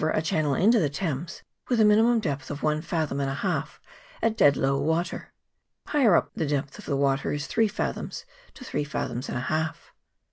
[0.03, 3.35] 275 a channel into the Thames with a minimum depth of one fathom and a
[3.35, 3.79] half
[4.23, 5.31] at dead low water;
[5.85, 8.25] higher up the depth of the water is three fathoms
[8.55, 9.91] to three fathoms and a half.